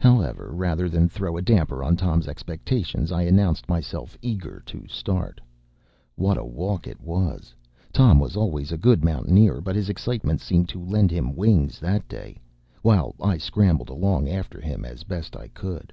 [0.00, 5.40] However, rather than throw a damper on Tom’s expectations, I announced myself eager to start.
[6.16, 7.54] What a walk it was!
[7.92, 12.08] Tom was always a good mountaineer, but his excitement seemed to lend him wings that
[12.08, 12.36] day,
[12.82, 15.92] while I scrambled along after him as best I could.